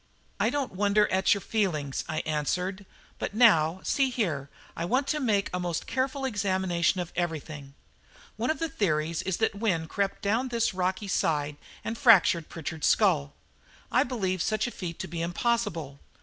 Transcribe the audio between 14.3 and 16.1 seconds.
such a feat to be impossible.